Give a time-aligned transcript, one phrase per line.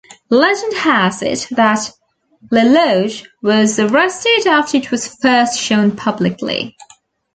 [0.31, 1.91] Legend has it that
[2.49, 6.75] Lelouch was arrested after it was first shown publicly.